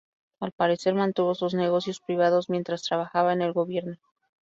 [0.39, 3.97] Al parecer mantuvo sus negocios privados mientras trabajaba en el Gobierno.